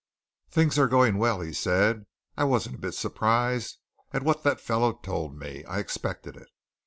[0.49, 2.07] "Things are going well!" he said.
[2.35, 3.77] "I wasn't a bit surprised
[4.11, 6.47] at what that fellow told me I expected it.